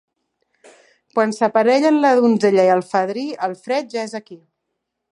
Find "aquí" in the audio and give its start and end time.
4.23-4.43